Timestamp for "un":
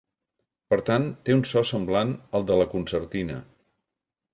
1.41-1.45